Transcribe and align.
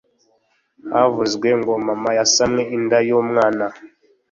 havuzwe 0.91 1.47
ngo 1.59 1.73
mama 1.87 2.09
yasamye 2.17 2.63
inda 2.75 2.97
y 3.07 3.11
umwana 3.21 3.65